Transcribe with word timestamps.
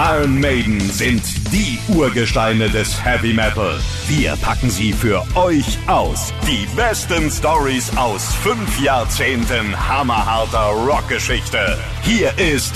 Iron 0.00 0.38
Maiden 0.38 0.78
sind 0.78 1.24
die 1.52 1.76
Urgesteine 1.88 2.70
des 2.70 3.04
Heavy 3.04 3.34
Metal. 3.34 3.80
Wir 4.06 4.36
packen 4.36 4.70
sie 4.70 4.92
für 4.92 5.26
euch 5.34 5.76
aus. 5.88 6.32
Die 6.46 6.68
besten 6.76 7.28
Stories 7.28 7.90
aus 7.96 8.32
fünf 8.32 8.80
Jahrzehnten 8.80 9.76
hammerharter 9.88 10.68
Rockgeschichte. 10.86 11.76
Hier 12.02 12.30
ist 12.38 12.74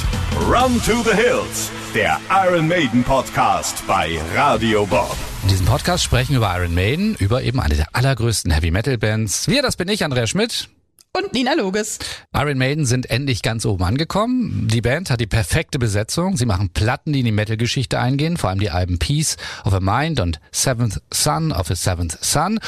Run 0.49 0.83
to 0.85 1.05
the 1.05 1.15
Hills, 1.15 1.71
der 1.95 2.19
Iron 2.45 2.67
Maiden 2.67 3.05
Podcast 3.05 3.87
bei 3.87 4.19
Radio 4.35 4.85
Bob. 4.85 5.17
In 5.45 5.49
diesem 5.51 5.67
Podcast 5.67 6.03
sprechen 6.03 6.33
wir 6.33 6.39
über 6.39 6.57
Iron 6.57 6.75
Maiden, 6.75 7.15
über 7.15 7.45
eben 7.45 7.61
eine 7.61 7.77
der 7.77 7.87
allergrößten 7.93 8.51
Heavy 8.51 8.73
Metal 8.73 8.99
Bands. 8.99 9.47
Wir, 9.47 9.63
das 9.63 9.77
bin 9.77 9.87
ich, 9.87 10.03
Andrea 10.03 10.27
Schmidt. 10.27 10.69
Und 11.15 11.35
Nina 11.35 11.53
Loges. 11.53 11.99
Iron 12.35 12.57
Maiden 12.57 12.87
sind 12.87 13.11
endlich 13.11 13.43
ganz 13.43 13.67
oben 13.67 13.85
angekommen. 13.85 14.67
Die 14.69 14.81
Band 14.81 15.11
hat 15.11 15.21
die 15.21 15.27
perfekte 15.27 15.79
Besetzung. 15.79 16.39
Sie 16.39 16.47
machen 16.47 16.71
Platten, 16.71 17.13
die 17.13 17.19
in 17.19 17.27
die 17.27 17.33
Metal-Geschichte 17.33 18.01
eingehen, 18.01 18.39
vor 18.39 18.49
allem 18.49 18.61
die 18.61 18.71
Alben 18.71 18.99
Peace 18.99 19.37
of 19.67 19.75
a 19.75 19.81
Mind 19.81 20.21
und 20.21 20.41
Seventh 20.53 21.03
Son 21.13 21.53
of 21.53 21.71
a 21.71 21.75
Seventh 21.75 22.17
Son. 22.25 22.59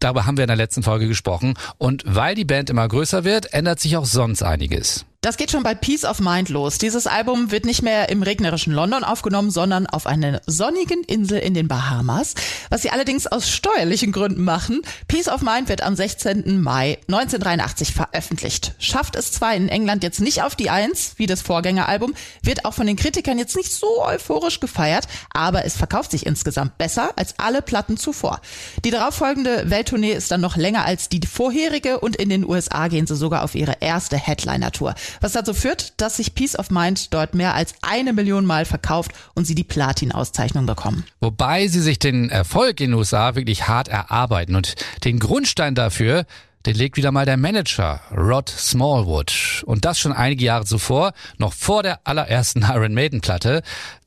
Darüber 0.00 0.26
haben 0.26 0.36
wir 0.36 0.42
in 0.42 0.48
der 0.48 0.56
letzten 0.56 0.82
Folge 0.82 1.06
gesprochen. 1.06 1.54
Und 1.78 2.02
weil 2.04 2.34
die 2.34 2.44
Band 2.44 2.70
immer 2.70 2.88
größer 2.88 3.22
wird, 3.22 3.54
ändert 3.54 3.78
sich 3.78 3.96
auch 3.96 4.06
sonst 4.06 4.42
einiges. 4.42 5.06
Das 5.24 5.36
geht 5.36 5.52
schon 5.52 5.62
bei 5.62 5.76
Peace 5.76 6.04
of 6.04 6.18
Mind 6.18 6.48
los. 6.48 6.78
Dieses 6.78 7.06
Album 7.06 7.52
wird 7.52 7.64
nicht 7.64 7.80
mehr 7.80 8.08
im 8.08 8.24
regnerischen 8.24 8.72
London 8.72 9.04
aufgenommen, 9.04 9.52
sondern 9.52 9.86
auf 9.86 10.08
einer 10.08 10.40
sonnigen 10.48 11.04
Insel 11.04 11.38
in 11.38 11.54
den 11.54 11.68
Bahamas, 11.68 12.34
was 12.70 12.82
sie 12.82 12.90
allerdings 12.90 13.28
aus 13.28 13.48
steuerlichen 13.48 14.10
Gründen 14.10 14.42
machen. 14.42 14.82
Peace 15.06 15.28
of 15.28 15.42
Mind 15.42 15.68
wird 15.68 15.84
am 15.84 15.94
16. 15.94 16.60
Mai 16.60 16.98
1983 17.06 17.92
veröffentlicht. 17.92 18.74
Schafft 18.80 19.14
es 19.14 19.30
zwar 19.30 19.54
in 19.54 19.68
England 19.68 20.02
jetzt 20.02 20.18
nicht 20.18 20.42
auf 20.42 20.56
die 20.56 20.70
Eins, 20.70 21.12
wie 21.18 21.28
das 21.28 21.40
Vorgängeralbum, 21.40 22.14
wird 22.42 22.64
auch 22.64 22.74
von 22.74 22.88
den 22.88 22.96
Kritikern 22.96 23.38
jetzt 23.38 23.54
nicht 23.54 23.72
so 23.72 24.04
euphorisch 24.04 24.58
gefeiert, 24.58 25.06
aber 25.32 25.64
es 25.64 25.76
verkauft 25.76 26.10
sich 26.10 26.26
insgesamt 26.26 26.78
besser 26.78 27.12
als 27.14 27.38
alle 27.38 27.62
Platten 27.62 27.96
zuvor. 27.96 28.40
Die 28.84 28.90
darauffolgende 28.90 29.70
Welttournee 29.70 30.14
ist 30.14 30.32
dann 30.32 30.40
noch 30.40 30.56
länger 30.56 30.84
als 30.84 31.08
die 31.08 31.20
vorherige 31.24 32.00
und 32.00 32.16
in 32.16 32.28
den 32.28 32.44
USA 32.44 32.88
gehen 32.88 33.06
sie 33.06 33.14
sogar 33.14 33.44
auf 33.44 33.54
ihre 33.54 33.76
erste 33.78 34.16
Headliner-Tour 34.16 34.96
was 35.20 35.32
dazu 35.32 35.54
führt, 35.54 36.00
dass 36.00 36.16
sich 36.16 36.34
Peace 36.34 36.58
of 36.58 36.70
Mind 36.70 37.12
dort 37.12 37.34
mehr 37.34 37.54
als 37.54 37.74
eine 37.82 38.12
Million 38.12 38.46
Mal 38.46 38.64
verkauft 38.64 39.12
und 39.34 39.46
sie 39.46 39.54
die 39.54 39.64
Platin-Auszeichnung 39.64 40.66
bekommen. 40.66 41.04
Wobei 41.20 41.68
sie 41.68 41.80
sich 41.80 41.98
den 41.98 42.30
Erfolg 42.30 42.80
in 42.80 42.90
den 42.90 42.98
USA 42.98 43.34
wirklich 43.34 43.68
hart 43.68 43.88
erarbeiten 43.88 44.56
und 44.56 44.74
den 45.04 45.18
Grundstein 45.18 45.74
dafür 45.74 46.26
den 46.66 46.76
legt 46.76 46.96
wieder 46.96 47.10
mal 47.10 47.26
der 47.26 47.36
Manager 47.36 48.00
Rod 48.16 48.48
Smallwood. 48.48 49.64
Und 49.66 49.84
das 49.84 49.98
schon 49.98 50.12
einige 50.12 50.44
Jahre 50.44 50.64
zuvor, 50.64 51.12
noch 51.38 51.52
vor 51.52 51.82
der 51.82 52.00
allerersten 52.04 52.62
Iron 52.72 52.94
Maiden 52.94 53.20
Platte. 53.20 53.62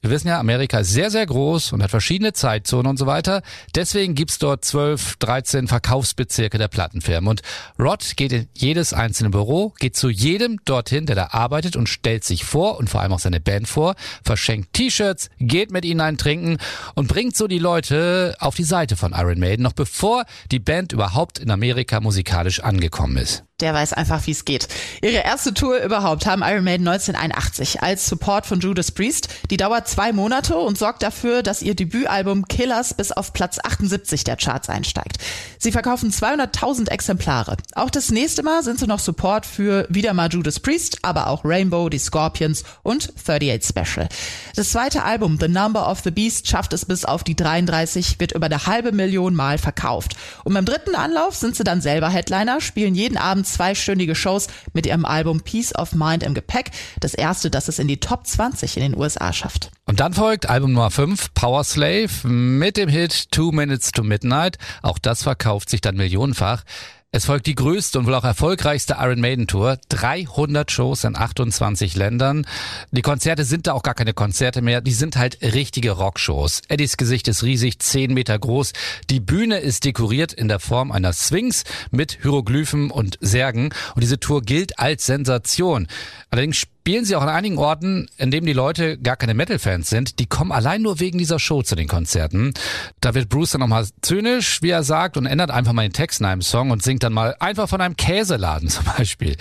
Wir 0.06 0.12
wissen 0.12 0.28
ja, 0.28 0.40
Amerika 0.40 0.78
ist 0.78 0.92
sehr, 0.92 1.10
sehr 1.10 1.26
groß 1.26 1.74
und 1.74 1.82
hat 1.82 1.90
verschiedene 1.90 2.32
Zeitzonen 2.32 2.86
und 2.86 3.00
so 3.00 3.08
weiter. 3.08 3.42
Deswegen 3.74 4.14
gibt's 4.14 4.38
dort 4.38 4.64
12, 4.64 5.16
13 5.16 5.68
Verkaufsbezirke 5.68 6.60
der 6.60 6.68
Plattenfirmen. 6.68 7.28
Und 7.28 7.42
Rod 7.80 8.16
geht 8.16 8.32
in 8.32 8.48
jedes 8.54 8.94
einzelne 8.94 9.32
Büro, 9.32 9.74
geht 9.80 9.96
zu 9.96 10.10
jedem 10.10 10.60
dorthin, 10.64 11.08
der 11.08 11.16
da 11.16 11.30
arbeitet 11.32 11.76
und 11.76 11.90
stellt 11.90 12.24
sich 12.24 12.46
vor 12.46 12.78
und 12.78 12.88
vor 12.88 13.02
allem 13.02 13.14
auch 13.14 13.20
seine 13.20 13.40
Band 13.40 13.68
vor, 13.68 13.96
verschenkt 14.24 14.74
T-Shirts, 14.74 15.32
geht 15.40 15.72
mit 15.72 15.86
ihnen 15.86 16.02
ein 16.02 16.20
Trinken 16.20 16.58
und 16.94 17.08
bringt 17.08 17.36
so 17.36 17.48
die 17.48 17.58
Leute 17.58 18.36
auf 18.40 18.54
die 18.54 18.64
Seite 18.64 18.98
von 18.98 19.12
Iron 19.14 19.40
Maiden, 19.40 19.64
noch 19.64 19.74
bevor 19.74 20.26
die 20.52 20.60
Band 20.60 20.94
überhaupt 20.94 21.40
in 21.40 21.50
Amerika 21.50 22.00
musikalisch 22.00 22.60
angekommen 22.60 23.18
ist 23.18 23.44
der 23.62 23.74
weiß 23.74 23.94
einfach, 23.94 24.26
wie 24.28 24.32
es 24.32 24.44
geht. 24.44 24.68
Ihre 25.02 25.24
erste 25.24 25.54
Tour 25.54 25.78
überhaupt 25.78 26.26
haben 26.26 26.42
Iron 26.44 26.66
Maiden 26.66 26.88
1981 26.88 27.82
als 27.82 28.06
Support 28.06 28.46
von 28.46 28.60
Judas 28.60 28.92
Priest. 28.92 29.30
Die 29.50 29.58
dauert 29.58 29.88
zwei 29.96 30.12
Monate 30.12 30.58
und 30.58 30.78
sorgt 30.78 31.04
dafür, 31.04 31.42
dass 31.42 31.62
ihr 31.62 31.74
Debütalbum 31.74 32.50
Killers 32.50 32.94
bis 32.94 33.14
auf 33.14 33.32
Platz 33.32 33.60
78 33.64 34.26
der 34.26 34.36
Charts 34.36 34.68
einsteigt. 34.68 35.20
Sie 35.58 35.72
verkaufen 35.72 36.12
200.000 36.12 36.90
Exemplare. 36.90 37.56
Auch 37.76 37.90
das 37.90 38.12
nächste 38.12 38.44
Mal 38.44 38.62
sind 38.62 38.78
sie 38.78 38.88
noch 38.88 39.00
Support 39.00 39.46
für 39.46 39.88
wieder 39.88 40.14
mal 40.14 40.28
Judas 40.28 40.60
Priest, 40.60 40.98
aber 41.04 41.28
auch 41.28 41.46
Rainbow, 41.46 41.88
die 41.88 42.00
Scorpions 42.00 42.66
und 42.84 43.14
38 43.16 43.64
Special. 43.64 44.10
Das 44.58 44.72
zweite 44.72 45.04
Album 45.04 45.38
The 45.40 45.48
Number 45.48 45.90
of 45.90 46.02
the 46.04 46.12
Beast 46.12 46.50
schafft 46.50 46.74
es 46.74 46.84
bis 46.84 47.06
auf 47.06 47.24
die 47.24 47.38
33, 47.38 48.20
wird 48.20 48.34
über 48.34 48.48
eine 48.48 48.66
halbe 48.66 48.92
Million 48.92 49.34
Mal 49.34 49.58
verkauft. 49.58 50.18
Und 50.44 50.56
beim 50.56 50.66
dritten 50.66 50.96
Anlauf 50.96 51.36
sind 51.36 51.56
sie 51.56 51.64
dann 51.64 51.80
selber 51.80 52.10
Headliner, 52.10 52.60
spielen 52.60 52.96
jeden 52.96 53.18
Abend 53.18 53.48
zweistündige 53.48 54.16
Shows 54.16 54.48
mit 54.74 54.86
ihrem 54.86 55.06
Album 55.06 55.40
Peace 55.40 55.74
of 55.74 55.94
Mind 55.94 56.22
im 56.22 56.34
Gepäck. 56.34 56.72
Das 57.00 57.14
erste, 57.14 57.50
das 57.50 57.70
es 57.70 57.80
in 57.80 57.88
die 57.88 58.02
Top 58.02 58.28
20 58.28 58.76
in 58.76 58.84
den 58.84 59.00
USA 59.00 59.32
schafft. 59.32 59.72
Und 59.88 60.00
dann 60.00 60.14
folgt 60.14 60.50
Album 60.50 60.74
Nummer 60.74 60.90
5, 60.90 61.36
Power 61.36 61.64
Slave, 61.64 62.28
mit 62.28 62.76
dem 62.76 62.90
Hit 62.90 63.32
Two 63.32 63.52
Minutes 63.52 63.92
to 63.92 64.04
Midnight. 64.04 64.58
Auch 64.82 64.98
das 64.98 65.22
verkauft 65.22 65.70
sich 65.70 65.80
dann 65.80 65.96
millionenfach. 65.96 66.64
Es 67.12 67.26
folgt 67.26 67.46
die 67.46 67.56
größte 67.56 68.00
und 68.00 68.08
wohl 68.08 68.16
auch 68.16 68.26
erfolgreichste 68.26 68.98
Iron 69.00 69.22
Maiden 69.22 69.46
Tour. 69.48 69.78
300 69.90 70.70
Shows 70.70 71.04
in 71.04 71.16
28 71.16 71.96
Ländern. 71.96 72.48
Die 72.92 73.04
Konzerte 73.04 73.46
sind 73.46 73.68
da 73.68 73.74
auch 73.74 73.84
gar 73.84 73.94
keine 73.94 74.14
Konzerte 74.14 74.62
mehr. 74.62 74.82
Die 74.82 74.92
sind 74.92 75.16
halt 75.16 75.42
richtige 75.42 75.92
Rockshows. 75.92 76.64
Eddies 76.68 76.98
Gesicht 76.98 77.28
ist 77.28 77.44
riesig, 77.44 77.80
10 77.80 78.14
Meter 78.14 78.38
groß. 78.38 78.74
Die 79.12 79.20
Bühne 79.20 79.60
ist 79.60 79.86
dekoriert 79.86 80.34
in 80.34 80.48
der 80.48 80.60
Form 80.60 80.92
einer 80.92 81.14
Sphinx 81.14 81.64
mit 81.92 82.18
Hieroglyphen 82.22 82.90
und 82.90 83.18
Särgen. 83.22 83.70
Und 83.94 84.02
diese 84.02 84.20
Tour 84.20 84.42
gilt 84.42 84.78
als 84.80 85.06
Sensation. 85.06 85.88
Allerdings 86.32 86.58
spielen 86.86 87.04
sie 87.04 87.16
auch 87.16 87.24
an 87.24 87.30
einigen 87.30 87.58
Orten, 87.58 88.08
in 88.18 88.30
denen 88.30 88.46
die 88.46 88.54
Leute 88.54 89.00
gar 89.00 89.16
keine 89.16 89.34
Metal-Fans 89.34 89.90
sind. 89.90 90.20
Die 90.20 90.28
kommen 90.28 90.52
allein 90.52 90.84
nur 90.84 91.00
wegen 91.00 91.18
dieser 91.18 91.40
Show 91.40 91.64
zu 91.64 91.74
den 91.74 91.88
Konzerten. 91.88 92.54
Da 93.02 93.16
wird 93.16 93.28
Bruce 93.28 93.54
dann 93.54 93.62
nochmal 93.62 93.88
zynisch, 94.04 94.62
wie 94.62 94.70
er 94.70 94.84
sagt, 94.84 95.18
und 95.18 95.26
ändert 95.26 95.50
einfach 95.50 95.74
mal 95.74 95.82
den 95.82 95.94
Text 95.94 96.20
in 96.20 96.28
einem 96.28 96.44
Song 96.44 96.70
und 96.70 96.84
singt 96.84 97.02
dann 97.02 97.12
mal 97.12 97.36
einfach 97.40 97.68
von 97.68 97.82
einem 97.82 97.98
Käseladen 97.98 98.70
zum 98.70 98.86
Beispiel. 98.86 99.36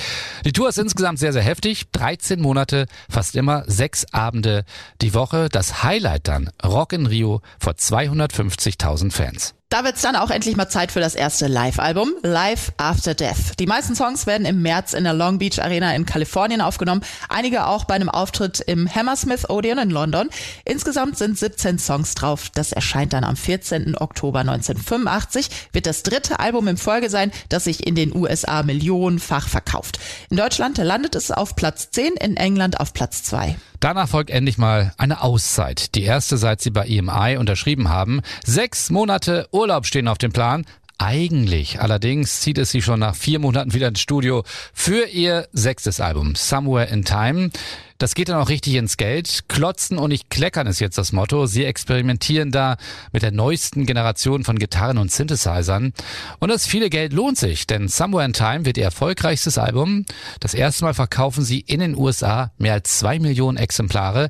Die 0.46 0.52
Tour 0.52 0.70
ist 0.70 0.78
insgesamt 0.78 1.18
sehr, 1.18 1.34
sehr 1.34 1.42
heftig. 1.42 1.84
13 1.92 2.40
Monate, 2.40 2.86
fast 3.10 3.36
immer 3.36 3.64
sechs 3.66 4.06
Abende 4.10 4.64
die 5.02 5.12
Woche. 5.12 5.50
Das 5.50 5.82
Highlight 5.82 6.28
dann 6.28 6.48
Rock 6.64 6.94
in 6.94 7.04
Rio 7.04 7.42
vor 7.58 7.74
250.000 7.74 9.12
Fans. 9.12 9.54
Da 9.74 9.82
wird's 9.82 10.02
dann 10.02 10.14
auch 10.14 10.30
endlich 10.30 10.54
mal 10.54 10.68
Zeit 10.68 10.92
für 10.92 11.00
das 11.00 11.16
erste 11.16 11.48
Live-Album, 11.48 12.12
Live 12.22 12.70
After 12.76 13.12
Death. 13.12 13.58
Die 13.58 13.66
meisten 13.66 13.96
Songs 13.96 14.24
werden 14.24 14.46
im 14.46 14.62
März 14.62 14.92
in 14.92 15.02
der 15.02 15.14
Long 15.14 15.38
Beach 15.38 15.60
Arena 15.60 15.92
in 15.96 16.06
Kalifornien 16.06 16.60
aufgenommen, 16.60 17.00
einige 17.28 17.66
auch 17.66 17.82
bei 17.82 17.94
einem 17.94 18.08
Auftritt 18.08 18.60
im 18.60 18.88
Hammersmith 18.88 19.50
Odeon 19.50 19.78
in 19.78 19.90
London. 19.90 20.28
Insgesamt 20.64 21.18
sind 21.18 21.36
17 21.36 21.80
Songs 21.80 22.14
drauf. 22.14 22.50
Das 22.54 22.70
erscheint 22.70 23.14
dann 23.14 23.24
am 23.24 23.34
14. 23.34 23.96
Oktober 23.98 24.38
1985, 24.38 25.48
wird 25.72 25.86
das 25.86 26.04
dritte 26.04 26.38
Album 26.38 26.68
in 26.68 26.76
Folge 26.76 27.10
sein, 27.10 27.32
das 27.48 27.64
sich 27.64 27.84
in 27.84 27.96
den 27.96 28.14
USA 28.14 28.62
millionenfach 28.62 29.48
verkauft. 29.48 29.98
In 30.30 30.36
Deutschland 30.36 30.78
landet 30.78 31.16
es 31.16 31.32
auf 31.32 31.56
Platz 31.56 31.90
10, 31.90 32.12
in 32.20 32.36
England 32.36 32.78
auf 32.78 32.92
Platz 32.92 33.24
2. 33.24 33.56
Danach 33.80 34.08
folgt 34.08 34.30
endlich 34.30 34.56
mal 34.56 34.94
eine 34.96 35.20
Auszeit. 35.20 35.94
Die 35.94 36.04
erste, 36.04 36.38
seit 36.38 36.62
sie 36.62 36.70
bei 36.70 36.86
EMI 36.86 37.36
unterschrieben 37.36 37.90
haben. 37.90 38.22
Sechs 38.42 38.88
Monate 38.88 39.46
Urlaub 39.50 39.63
stehen 39.86 40.08
auf 40.08 40.18
dem 40.18 40.32
Plan. 40.32 40.64
Eigentlich 40.98 41.80
allerdings 41.80 42.40
zieht 42.40 42.56
es 42.56 42.70
sie 42.70 42.80
schon 42.80 43.00
nach 43.00 43.16
vier 43.16 43.40
Monaten 43.40 43.74
wieder 43.74 43.88
ins 43.88 44.00
Studio 44.00 44.44
für 44.72 45.06
ihr 45.06 45.48
sechstes 45.52 46.00
Album, 46.00 46.36
Somewhere 46.36 46.86
in 46.86 47.04
Time. 47.04 47.50
Das 47.98 48.14
geht 48.14 48.28
dann 48.28 48.40
auch 48.40 48.48
richtig 48.48 48.74
ins 48.74 48.96
Geld. 48.96 49.48
Klotzen 49.48 49.98
und 49.98 50.10
nicht 50.10 50.30
kleckern 50.30 50.66
ist 50.66 50.80
jetzt 50.80 50.98
das 50.98 51.12
Motto. 51.12 51.46
Sie 51.46 51.64
experimentieren 51.64 52.52
da 52.52 52.76
mit 53.12 53.22
der 53.22 53.32
neuesten 53.32 53.86
Generation 53.86 54.44
von 54.44 54.58
Gitarren 54.58 54.98
und 54.98 55.10
Synthesizern. 55.10 55.92
Und 56.38 56.48
das 56.48 56.66
viele 56.66 56.90
Geld 56.90 57.12
lohnt 57.12 57.38
sich, 57.38 57.66
denn 57.66 57.88
Somewhere 57.88 58.24
in 58.24 58.32
Time 58.32 58.64
wird 58.64 58.76
ihr 58.76 58.84
erfolgreichstes 58.84 59.58
Album. 59.58 60.06
Das 60.38 60.54
erste 60.54 60.84
Mal 60.84 60.94
verkaufen 60.94 61.44
sie 61.44 61.60
in 61.60 61.80
den 61.80 61.96
USA 61.96 62.52
mehr 62.58 62.74
als 62.74 62.98
zwei 62.98 63.18
Millionen 63.18 63.58
Exemplare. 63.58 64.28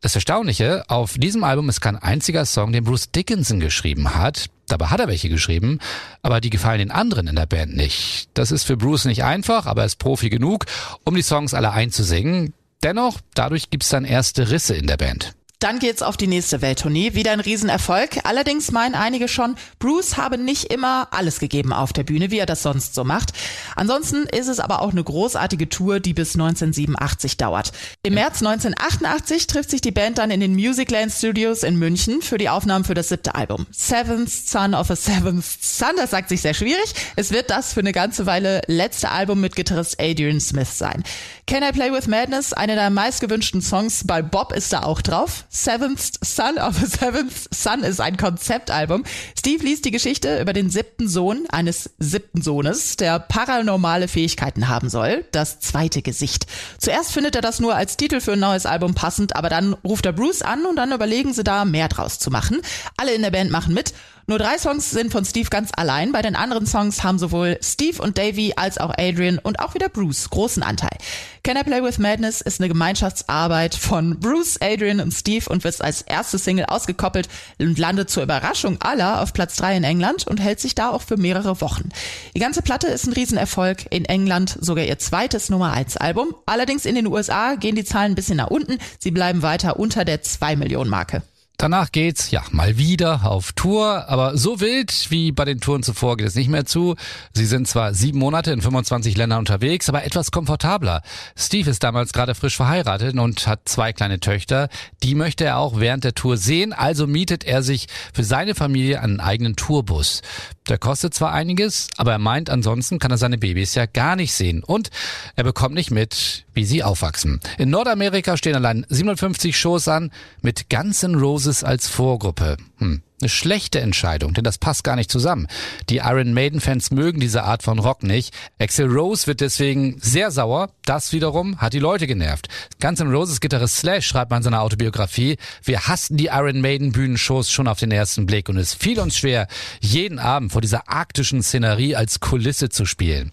Das 0.00 0.14
Erstaunliche, 0.14 0.84
auf 0.88 1.14
diesem 1.18 1.42
Album 1.42 1.68
ist 1.68 1.80
kein 1.80 1.96
einziger 1.96 2.44
Song, 2.44 2.72
den 2.72 2.84
Bruce 2.84 3.10
Dickinson 3.10 3.58
geschrieben 3.58 4.14
hat. 4.14 4.50
Dabei 4.66 4.86
hat 4.86 4.98
er 4.98 5.06
welche 5.06 5.28
geschrieben, 5.28 5.78
aber 6.22 6.40
die 6.40 6.50
gefallen 6.50 6.80
den 6.80 6.90
anderen 6.90 7.28
in 7.28 7.36
der 7.36 7.46
Band 7.46 7.76
nicht. 7.76 8.28
Das 8.34 8.50
ist 8.50 8.64
für 8.64 8.76
Bruce 8.76 9.04
nicht 9.04 9.22
einfach, 9.22 9.66
aber 9.66 9.82
er 9.82 9.86
ist 9.86 10.00
Profi 10.00 10.28
genug, 10.28 10.66
um 11.04 11.14
die 11.14 11.22
Songs 11.22 11.54
alle 11.54 11.70
einzusingen. 11.70 12.52
Dennoch, 12.82 13.20
dadurch 13.34 13.70
gibt's 13.70 13.88
dann 13.90 14.04
erste 14.04 14.50
Risse 14.50 14.74
in 14.74 14.88
der 14.88 14.96
Band. 14.96 15.35
Dann 15.58 15.78
geht's 15.78 16.02
auf 16.02 16.18
die 16.18 16.26
nächste 16.26 16.60
Welttournee. 16.60 17.14
Wieder 17.14 17.32
ein 17.32 17.40
Riesenerfolg. 17.40 18.18
Allerdings 18.24 18.72
meinen 18.72 18.94
einige 18.94 19.26
schon, 19.26 19.56
Bruce 19.78 20.18
habe 20.18 20.36
nicht 20.36 20.64
immer 20.64 21.08
alles 21.12 21.38
gegeben 21.38 21.72
auf 21.72 21.94
der 21.94 22.04
Bühne, 22.04 22.30
wie 22.30 22.38
er 22.38 22.44
das 22.44 22.62
sonst 22.62 22.94
so 22.94 23.04
macht. 23.04 23.32
Ansonsten 23.74 24.24
ist 24.24 24.48
es 24.48 24.60
aber 24.60 24.82
auch 24.82 24.90
eine 24.90 25.02
großartige 25.02 25.70
Tour, 25.70 25.98
die 25.98 26.12
bis 26.12 26.34
1987 26.34 27.38
dauert. 27.38 27.72
Im 28.02 28.12
März 28.14 28.42
1988 28.42 29.46
trifft 29.46 29.70
sich 29.70 29.80
die 29.80 29.92
Band 29.92 30.18
dann 30.18 30.30
in 30.30 30.40
den 30.40 30.54
Musicland 30.54 31.10
Studios 31.10 31.62
in 31.62 31.76
München 31.78 32.20
für 32.20 32.36
die 32.36 32.50
Aufnahmen 32.50 32.84
für 32.84 32.92
das 32.92 33.08
siebte 33.08 33.34
Album. 33.34 33.66
Seventh 33.70 34.30
Son 34.30 34.74
of 34.74 34.90
a 34.90 34.96
Seventh 34.96 35.42
Son, 35.62 35.96
das 35.96 36.10
sagt 36.10 36.28
sich 36.28 36.42
sehr 36.42 36.52
schwierig. 36.52 36.92
Es 37.16 37.30
wird 37.30 37.48
das 37.48 37.72
für 37.72 37.80
eine 37.80 37.92
ganze 37.92 38.26
Weile 38.26 38.60
letzte 38.66 39.10
Album 39.10 39.40
mit 39.40 39.56
Gitarrist 39.56 39.98
Adrian 39.98 40.38
Smith 40.38 40.76
sein. 40.76 41.02
Can 41.46 41.62
I 41.62 41.72
Play 41.72 41.90
With 41.92 42.08
Madness, 42.08 42.52
einer 42.52 42.74
der 42.74 42.90
meistgewünschten 42.90 43.62
Songs 43.62 44.04
bei 44.06 44.20
Bob 44.20 44.52
ist 44.52 44.70
da 44.74 44.82
auch 44.82 45.00
drauf. 45.00 45.45
Seventh 45.48 46.12
Son 46.22 46.58
of 46.58 46.82
a 46.82 46.86
Seventh 46.86 47.48
Son 47.54 47.82
ist 47.82 48.00
ein 48.00 48.16
Konzeptalbum. 48.16 49.04
Steve 49.38 49.64
liest 49.64 49.84
die 49.84 49.90
Geschichte 49.90 50.40
über 50.40 50.52
den 50.52 50.70
siebten 50.70 51.08
Sohn 51.08 51.44
eines 51.50 51.90
siebten 51.98 52.42
Sohnes, 52.42 52.96
der 52.96 53.18
paranormale 53.18 54.08
Fähigkeiten 54.08 54.68
haben 54.68 54.88
soll. 54.88 55.24
Das 55.32 55.60
zweite 55.60 56.02
Gesicht. 56.02 56.46
Zuerst 56.78 57.12
findet 57.12 57.36
er 57.36 57.42
das 57.42 57.60
nur 57.60 57.74
als 57.74 57.96
Titel 57.96 58.20
für 58.20 58.32
ein 58.32 58.40
neues 58.40 58.66
Album 58.66 58.94
passend, 58.94 59.36
aber 59.36 59.48
dann 59.48 59.74
ruft 59.84 60.06
er 60.06 60.12
Bruce 60.12 60.42
an 60.42 60.66
und 60.66 60.76
dann 60.76 60.92
überlegen 60.92 61.32
sie 61.32 61.44
da 61.44 61.64
mehr 61.64 61.88
draus 61.88 62.18
zu 62.18 62.30
machen. 62.30 62.60
Alle 62.96 63.14
in 63.14 63.22
der 63.22 63.30
Band 63.30 63.50
machen 63.50 63.74
mit 63.74 63.92
nur 64.26 64.38
drei 64.38 64.58
Songs 64.58 64.90
sind 64.90 65.12
von 65.12 65.24
Steve 65.24 65.48
ganz 65.50 65.70
allein. 65.76 66.10
Bei 66.10 66.20
den 66.20 66.34
anderen 66.34 66.66
Songs 66.66 67.04
haben 67.04 67.18
sowohl 67.18 67.58
Steve 67.62 68.02
und 68.02 68.18
Davy 68.18 68.54
als 68.56 68.78
auch 68.78 68.92
Adrian 68.96 69.38
und 69.38 69.60
auch 69.60 69.74
wieder 69.74 69.88
Bruce 69.88 70.30
großen 70.30 70.62
Anteil. 70.64 70.96
Can 71.44 71.56
I 71.56 71.62
Play 71.62 71.80
With 71.82 71.98
Madness 71.98 72.40
ist 72.40 72.60
eine 72.60 72.68
Gemeinschaftsarbeit 72.68 73.76
von 73.76 74.18
Bruce, 74.18 74.58
Adrian 74.60 75.00
und 75.00 75.12
Steve 75.12 75.48
und 75.48 75.62
wird 75.62 75.80
als 75.80 76.02
erste 76.02 76.38
Single 76.38 76.66
ausgekoppelt 76.66 77.28
und 77.58 77.78
landet 77.78 78.10
zur 78.10 78.24
Überraschung 78.24 78.80
aller 78.80 79.22
auf 79.22 79.32
Platz 79.32 79.54
drei 79.54 79.76
in 79.76 79.84
England 79.84 80.26
und 80.26 80.40
hält 80.40 80.58
sich 80.58 80.74
da 80.74 80.90
auch 80.90 81.02
für 81.02 81.16
mehrere 81.16 81.60
Wochen. 81.60 81.90
Die 82.34 82.40
ganze 82.40 82.62
Platte 82.62 82.88
ist 82.88 83.06
ein 83.06 83.12
Riesenerfolg. 83.12 83.86
In 83.92 84.04
England 84.06 84.58
sogar 84.60 84.84
ihr 84.84 84.98
zweites 84.98 85.50
Nummer 85.50 85.72
1 85.72 85.98
Album. 85.98 86.34
Allerdings 86.46 86.84
in 86.84 86.96
den 86.96 87.06
USA 87.06 87.54
gehen 87.54 87.76
die 87.76 87.84
Zahlen 87.84 88.12
ein 88.12 88.16
bisschen 88.16 88.38
nach 88.38 88.50
unten. 88.50 88.78
Sie 88.98 89.12
bleiben 89.12 89.42
weiter 89.42 89.78
unter 89.78 90.04
der 90.04 90.22
2 90.22 90.56
Millionen 90.56 90.90
Marke. 90.90 91.22
Danach 91.58 91.90
geht's 91.90 92.30
ja 92.30 92.42
mal 92.50 92.76
wieder 92.76 93.24
auf 93.24 93.52
Tour, 93.52 94.08
aber 94.08 94.36
so 94.36 94.60
wild 94.60 95.10
wie 95.10 95.32
bei 95.32 95.46
den 95.46 95.58
Touren 95.58 95.82
zuvor 95.82 96.18
geht 96.18 96.26
es 96.26 96.34
nicht 96.34 96.50
mehr 96.50 96.66
zu. 96.66 96.96
Sie 97.32 97.46
sind 97.46 97.66
zwar 97.66 97.94
sieben 97.94 98.18
Monate 98.18 98.52
in 98.52 98.60
25 98.60 99.16
Ländern 99.16 99.38
unterwegs, 99.38 99.88
aber 99.88 100.04
etwas 100.04 100.30
komfortabler. 100.30 101.00
Steve 101.34 101.70
ist 101.70 101.82
damals 101.82 102.12
gerade 102.12 102.34
frisch 102.34 102.56
verheiratet 102.56 103.18
und 103.18 103.46
hat 103.46 103.60
zwei 103.64 103.94
kleine 103.94 104.20
Töchter. 104.20 104.68
Die 105.02 105.14
möchte 105.14 105.44
er 105.44 105.56
auch 105.56 105.80
während 105.80 106.04
der 106.04 106.14
Tour 106.14 106.36
sehen, 106.36 106.74
also 106.74 107.06
mietet 107.06 107.44
er 107.44 107.62
sich 107.62 107.86
für 108.12 108.22
seine 108.24 108.54
Familie 108.54 109.00
einen 109.00 109.20
eigenen 109.20 109.56
Tourbus. 109.56 110.20
Der 110.68 110.76
kostet 110.76 111.14
zwar 111.14 111.32
einiges, 111.32 111.88
aber 111.96 112.12
er 112.12 112.18
meint, 112.18 112.50
ansonsten 112.50 112.98
kann 112.98 113.12
er 113.12 113.18
seine 113.18 113.38
Babys 113.38 113.74
ja 113.76 113.86
gar 113.86 114.16
nicht 114.16 114.34
sehen 114.34 114.62
und 114.62 114.90
er 115.36 115.44
bekommt 115.44 115.74
nicht 115.74 115.90
mit, 115.90 116.44
wie 116.54 116.64
sie 116.64 116.82
aufwachsen. 116.82 117.40
In 117.56 117.70
Nordamerika 117.70 118.36
stehen 118.36 118.56
allein 118.56 118.84
57 118.88 119.56
Shows 119.56 119.86
an 119.88 120.10
mit 120.42 120.68
ganzen 120.68 121.14
Roses 121.46 121.62
als 121.62 121.86
Vorgruppe. 121.88 122.56
Hm. 122.78 123.02
Eine 123.18 123.30
schlechte 123.30 123.80
Entscheidung, 123.80 124.34
denn 124.34 124.44
das 124.44 124.58
passt 124.58 124.84
gar 124.84 124.94
nicht 124.94 125.10
zusammen. 125.10 125.46
Die 125.88 125.98
Iron 126.04 126.34
Maiden-Fans 126.34 126.90
mögen 126.90 127.18
diese 127.18 127.44
Art 127.44 127.62
von 127.62 127.78
Rock 127.78 128.02
nicht. 128.02 128.34
Axel 128.58 128.88
Rose 128.88 129.26
wird 129.26 129.40
deswegen 129.40 129.96
sehr 130.02 130.30
sauer. 130.30 130.68
Das 130.84 131.14
wiederum 131.14 131.58
hat 131.58 131.72
die 131.72 131.78
Leute 131.78 132.06
genervt. 132.06 132.48
Ganz 132.78 133.00
im 133.00 133.10
Roses 133.10 133.40
Gitarrist 133.40 133.76
Slash 133.76 134.06
schreibt 134.06 134.30
man 134.30 134.40
in 134.40 134.42
seiner 134.42 134.60
Autobiografie, 134.60 135.38
wir 135.64 135.88
hassten 135.88 136.18
die 136.18 136.26
Iron 136.26 136.60
Maiden 136.60 136.92
Bühnenshows 136.92 137.50
schon 137.50 137.68
auf 137.68 137.78
den 137.78 137.90
ersten 137.90 138.26
Blick 138.26 138.50
und 138.50 138.58
es 138.58 138.74
fiel 138.74 139.00
uns 139.00 139.16
schwer, 139.16 139.48
jeden 139.80 140.18
Abend 140.18 140.52
vor 140.52 140.60
dieser 140.60 140.86
arktischen 140.90 141.42
Szenerie 141.42 141.96
als 141.96 142.20
Kulisse 142.20 142.68
zu 142.68 142.84
spielen. 142.84 143.32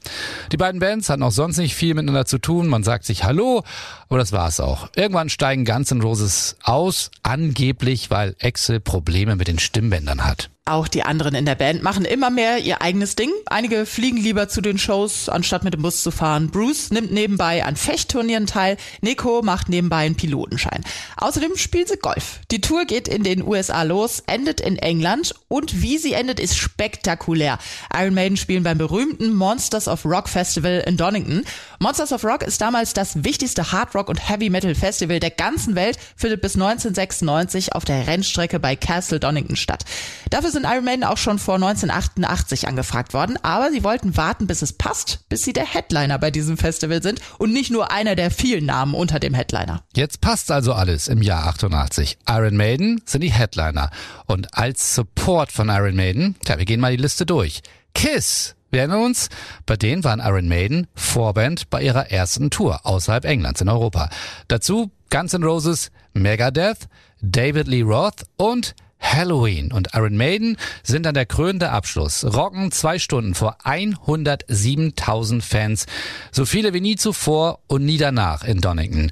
Die 0.53 0.57
beiden 0.57 0.79
Bands 0.79 1.09
hatten 1.09 1.23
auch 1.23 1.31
sonst 1.31 1.57
nicht 1.57 1.75
viel 1.75 1.93
miteinander 1.93 2.25
zu 2.25 2.37
tun. 2.37 2.69
Man 2.69 2.83
sagt 2.83 3.03
sich 3.03 3.25
Hallo, 3.25 3.63
aber 4.07 4.17
das 4.17 4.31
war's 4.31 4.61
auch. 4.61 4.87
Irgendwann 4.95 5.27
steigen 5.27 5.65
Guns 5.65 5.91
N' 5.91 6.01
Roses 6.01 6.55
aus, 6.63 7.11
angeblich, 7.21 8.09
weil 8.11 8.37
Axel 8.41 8.79
Probleme 8.79 9.32
mit 9.35 9.47
den 9.47 9.59
Stimmbändern 9.59 10.23
hat. 10.23 10.49
Auch 10.65 10.87
die 10.87 11.03
anderen 11.03 11.35
in 11.35 11.45
der 11.45 11.55
Band 11.55 11.83
machen 11.83 12.05
immer 12.05 12.29
mehr 12.29 12.57
ihr 12.59 12.81
eigenes 12.81 13.17
Ding. 13.17 13.29
Einige 13.47 13.85
fliegen 13.85 14.15
lieber 14.15 14.47
zu 14.47 14.61
den 14.61 14.77
Shows, 14.77 15.27
anstatt 15.27 15.65
mit 15.65 15.73
dem 15.73 15.81
Bus 15.81 16.01
zu 16.01 16.09
fahren. 16.09 16.51
Bruce 16.51 16.89
nimmt 16.89 17.11
nebenbei 17.11 17.65
an 17.65 17.75
Fechtturnieren 17.75 18.47
teil. 18.47 18.77
Nico 19.01 19.41
macht 19.41 19.67
nebenbei 19.67 20.05
einen 20.05 20.15
Pilotenschein. 20.15 20.85
Außerdem 21.17 21.57
spielen 21.57 21.87
sie 21.87 21.97
Golf. 21.97 22.39
Die 22.49 22.61
Tour 22.61 22.85
geht 22.85 23.09
in 23.09 23.23
den 23.23 23.45
USA 23.45 23.83
los, 23.83 24.23
endet 24.25 24.61
in 24.61 24.77
England 24.77 25.35
und 25.49 25.81
wie 25.81 25.97
sie 25.97 26.13
endet, 26.13 26.39
ist 26.39 26.57
spektakulär. 26.57 27.59
Iron 27.93 28.13
Maiden 28.13 28.37
spielen 28.37 28.63
beim 28.63 28.77
berühmten 28.77 29.33
Monsters 29.33 29.89
of 29.89 30.05
Rock 30.05 30.29
Festival 30.29 30.81
in 30.87 30.95
Donington. 30.95 31.43
Monsters 31.79 32.13
of 32.13 32.23
Rock 32.23 32.41
ist 32.41 32.61
damals 32.61 32.93
das 32.93 33.25
wichtigste 33.25 33.73
Hard 33.73 33.93
Rock 33.95 34.07
und 34.07 34.29
Heavy 34.29 34.49
Metal 34.49 34.75
Festival 34.75 35.19
der 35.19 35.31
ganzen 35.31 35.75
Welt, 35.75 35.97
findet 36.15 36.41
bis 36.41 36.55
1996 36.55 37.73
auf 37.73 37.83
der 37.83 38.07
Rennstrecke 38.07 38.61
bei 38.61 38.77
Castle 38.77 39.19
Donington 39.19 39.57
statt. 39.57 39.83
Dafür 40.29 40.52
sind 40.53 40.65
Iron 40.65 40.85
Maiden 40.85 41.03
auch 41.03 41.17
schon 41.17 41.39
vor 41.39 41.55
1988 41.55 42.67
angefragt 42.67 43.13
worden, 43.13 43.37
aber 43.43 43.71
sie 43.71 43.83
wollten 43.83 44.15
warten, 44.15 44.47
bis 44.47 44.61
es 44.61 44.73
passt, 44.73 45.27
bis 45.27 45.43
sie 45.43 45.51
der 45.51 45.65
Headliner 45.65 46.17
bei 46.17 46.31
diesem 46.31 46.57
Festival 46.57 47.03
sind 47.03 47.19
und 47.37 47.51
nicht 47.51 47.71
nur 47.71 47.91
einer 47.91 48.15
der 48.15 48.31
vielen 48.31 48.65
Namen 48.65 48.93
unter 48.93 49.19
dem 49.19 49.33
Headliner. 49.33 49.83
Jetzt 49.95 50.21
passt 50.21 50.49
also 50.49 50.73
alles 50.73 51.07
im 51.07 51.21
Jahr 51.21 51.47
88. 51.47 52.17
Iron 52.29 52.55
Maiden 52.55 53.01
sind 53.05 53.21
die 53.21 53.31
Headliner 53.31 53.91
und 54.25 54.57
als 54.57 54.95
Support 54.95 55.51
von 55.51 55.69
Iron 55.69 55.95
Maiden, 55.95 56.35
tja, 56.45 56.57
wir 56.57 56.65
gehen 56.65 56.79
mal 56.79 56.95
die 56.95 57.01
Liste 57.01 57.25
durch. 57.25 57.61
Kiss 57.93 58.55
wir 58.73 58.79
erinnern 58.79 59.03
uns, 59.03 59.29
bei 59.67 59.75
denen 59.75 60.03
waren 60.03 60.19
Iron 60.19 60.47
Maiden 60.47 60.87
Vorband 60.95 61.69
bei 61.69 61.83
ihrer 61.83 62.09
ersten 62.09 62.49
Tour 62.49 62.87
außerhalb 62.87 63.23
Englands 63.23 63.61
in 63.61 63.69
Europa. 63.69 64.09
Dazu 64.47 64.89
Guns 65.11 65.35
N' 65.35 65.43
Roses, 65.43 65.91
Megadeth, 66.13 66.87
David 67.21 67.67
Lee 67.67 67.83
Roth 67.83 68.23
und 68.35 68.73
Halloween 69.03 69.71
und 69.71 69.89
Iron 69.93 70.17
Maiden 70.17 70.57
sind 70.81 71.05
dann 71.05 71.13
der 71.13 71.25
krönende 71.25 71.69
Abschluss. 71.69 72.23
Rocken 72.23 72.71
zwei 72.71 72.97
Stunden 72.97 73.35
vor 73.35 73.57
107.000 73.63 75.41
Fans. 75.41 75.85
So 76.31 76.45
viele 76.45 76.73
wie 76.73 76.81
nie 76.81 76.95
zuvor 76.95 77.59
und 77.67 77.85
nie 77.85 77.97
danach 77.97 78.43
in 78.43 78.61
Donington. 78.61 79.11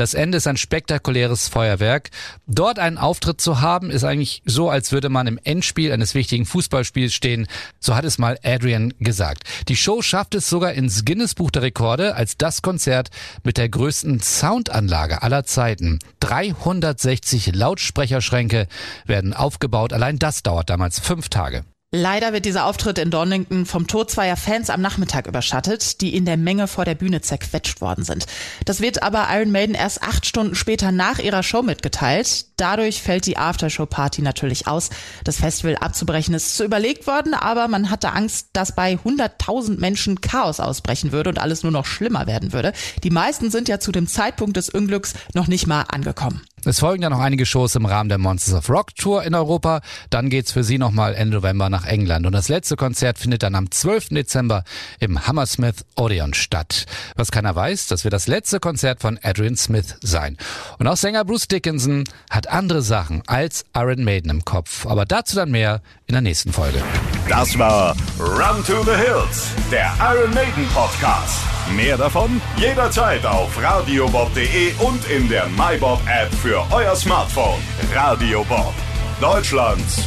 Das 0.00 0.14
Ende 0.14 0.38
ist 0.38 0.46
ein 0.46 0.56
spektakuläres 0.56 1.48
Feuerwerk. 1.48 2.08
Dort 2.46 2.78
einen 2.78 2.96
Auftritt 2.96 3.38
zu 3.38 3.60
haben, 3.60 3.90
ist 3.90 4.02
eigentlich 4.02 4.40
so, 4.46 4.70
als 4.70 4.92
würde 4.92 5.10
man 5.10 5.26
im 5.26 5.38
Endspiel 5.44 5.92
eines 5.92 6.14
wichtigen 6.14 6.46
Fußballspiels 6.46 7.12
stehen. 7.12 7.46
So 7.80 7.94
hat 7.94 8.06
es 8.06 8.16
mal 8.16 8.38
Adrian 8.42 8.94
gesagt. 8.98 9.42
Die 9.68 9.76
Show 9.76 10.00
schafft 10.00 10.34
es 10.34 10.48
sogar 10.48 10.72
ins 10.72 11.04
Guinness 11.04 11.34
Buch 11.34 11.50
der 11.50 11.60
Rekorde 11.60 12.14
als 12.14 12.38
das 12.38 12.62
Konzert 12.62 13.10
mit 13.44 13.58
der 13.58 13.68
größten 13.68 14.20
Soundanlage 14.20 15.22
aller 15.22 15.44
Zeiten. 15.44 15.98
360 16.20 17.54
Lautsprecherschränke 17.54 18.68
werden 19.04 19.34
aufgebaut. 19.34 19.92
Allein 19.92 20.18
das 20.18 20.42
dauert 20.42 20.70
damals 20.70 20.98
fünf 20.98 21.28
Tage. 21.28 21.62
Leider 21.92 22.32
wird 22.32 22.44
dieser 22.44 22.66
Auftritt 22.66 22.98
in 22.98 23.10
Donington 23.10 23.66
vom 23.66 23.88
Tod 23.88 24.12
zweier 24.12 24.36
Fans 24.36 24.70
am 24.70 24.80
Nachmittag 24.80 25.26
überschattet, 25.26 26.00
die 26.00 26.14
in 26.14 26.24
der 26.24 26.36
Menge 26.36 26.68
vor 26.68 26.84
der 26.84 26.94
Bühne 26.94 27.20
zerquetscht 27.20 27.80
worden 27.80 28.04
sind. 28.04 28.26
Das 28.64 28.80
wird 28.80 29.02
aber 29.02 29.26
Iron 29.32 29.50
Maiden 29.50 29.74
erst 29.74 30.00
acht 30.00 30.24
Stunden 30.24 30.54
später 30.54 30.92
nach 30.92 31.18
ihrer 31.18 31.42
Show 31.42 31.62
mitgeteilt. 31.62 32.46
Dadurch 32.56 33.02
fällt 33.02 33.26
die 33.26 33.38
Aftershow-Party 33.38 34.22
natürlich 34.22 34.68
aus. 34.68 34.90
Das 35.24 35.38
Festival 35.38 35.78
abzubrechen 35.78 36.32
ist 36.32 36.56
zu 36.56 36.62
überlegt 36.62 37.08
worden, 37.08 37.34
aber 37.34 37.66
man 37.66 37.90
hatte 37.90 38.12
Angst, 38.12 38.50
dass 38.52 38.76
bei 38.76 38.92
100.000 38.92 39.80
Menschen 39.80 40.20
Chaos 40.20 40.60
ausbrechen 40.60 41.10
würde 41.10 41.30
und 41.30 41.40
alles 41.40 41.64
nur 41.64 41.72
noch 41.72 41.86
schlimmer 41.86 42.28
werden 42.28 42.52
würde. 42.52 42.72
Die 43.02 43.10
meisten 43.10 43.50
sind 43.50 43.68
ja 43.68 43.80
zu 43.80 43.90
dem 43.90 44.06
Zeitpunkt 44.06 44.56
des 44.56 44.68
Unglücks 44.68 45.14
noch 45.34 45.48
nicht 45.48 45.66
mal 45.66 45.82
angekommen. 45.88 46.42
Es 46.66 46.80
folgen 46.80 47.02
ja 47.02 47.08
noch 47.08 47.20
einige 47.20 47.46
Shows 47.46 47.74
im 47.74 47.86
Rahmen 47.86 48.10
der 48.10 48.18
Monsters 48.18 48.54
of 48.54 48.68
Rock 48.68 48.94
Tour 48.94 49.22
in 49.24 49.34
Europa. 49.34 49.80
Dann 50.10 50.28
geht's 50.28 50.52
für 50.52 50.62
sie 50.62 50.76
nochmal 50.76 51.14
Ende 51.14 51.38
November 51.38 51.70
nach 51.80 51.86
England. 51.86 52.26
Und 52.26 52.32
das 52.32 52.48
letzte 52.48 52.76
Konzert 52.76 53.18
findet 53.18 53.42
dann 53.42 53.54
am 53.54 53.70
12. 53.70 54.10
Dezember 54.10 54.64
im 54.98 55.26
Hammersmith 55.26 55.84
Odeon 55.96 56.34
statt. 56.34 56.86
Was 57.16 57.30
keiner 57.30 57.54
weiß, 57.54 57.86
das 57.86 58.04
wird 58.04 58.12
das 58.12 58.26
letzte 58.26 58.60
Konzert 58.60 59.00
von 59.00 59.18
Adrian 59.22 59.56
Smith 59.56 59.96
sein. 60.02 60.36
Und 60.78 60.86
auch 60.86 60.96
Sänger 60.96 61.24
Bruce 61.24 61.48
Dickinson 61.48 62.04
hat 62.30 62.48
andere 62.48 62.82
Sachen 62.82 63.22
als 63.26 63.64
Iron 63.74 64.04
Maiden 64.04 64.30
im 64.30 64.44
Kopf. 64.44 64.86
Aber 64.86 65.04
dazu 65.04 65.36
dann 65.36 65.50
mehr 65.50 65.80
in 66.06 66.14
der 66.14 66.22
nächsten 66.22 66.52
Folge. 66.52 66.82
Das 67.28 67.56
war 67.58 67.96
Run 68.18 68.64
to 68.64 68.82
the 68.84 68.96
Hills, 68.96 69.48
der 69.70 69.92
Iron 70.00 70.34
Maiden 70.34 70.66
Podcast. 70.74 71.38
Mehr 71.76 71.96
davon 71.96 72.40
jederzeit 72.56 73.24
auf 73.24 73.62
radiobob.de 73.62 74.72
und 74.80 75.08
in 75.08 75.28
der 75.28 75.46
MyBob 75.48 76.00
App 76.06 76.34
für 76.34 76.64
euer 76.72 76.96
Smartphone. 76.96 77.60
Radio 77.94 78.44
Bob, 78.48 78.74
Deutschlands 79.20 80.04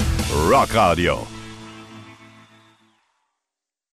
Rockradio. 0.50 1.33